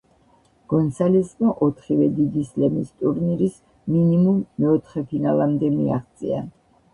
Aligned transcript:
გონსალესმა 0.71 1.51
ოთხივე 1.65 2.07
დიდი 2.19 2.45
სლემის 2.53 2.89
ტურნირის 3.03 3.59
მინიმუმ 3.97 4.41
მეოთხედფინალამდე 4.65 5.71
მიაღწია. 5.77 6.43